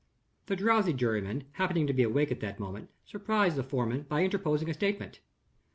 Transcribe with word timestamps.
The 0.47 0.55
drowsy 0.55 0.93
juryman, 0.93 1.43
happening 1.51 1.85
to 1.85 1.93
be 1.93 2.01
awake 2.01 2.31
at 2.31 2.39
that 2.39 2.59
moment, 2.59 2.89
surprised 3.05 3.55
the 3.55 3.61
foreman 3.61 4.07
by 4.09 4.23
interposing 4.23 4.67
a 4.67 4.73
statement. 4.73 5.19